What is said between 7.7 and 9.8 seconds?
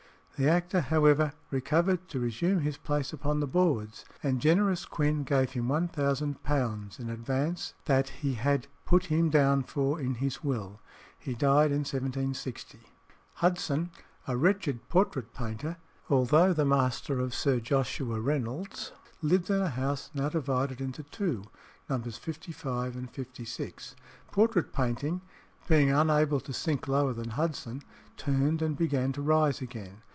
that he had put him down